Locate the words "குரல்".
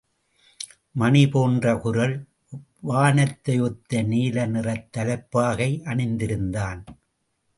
1.77-2.15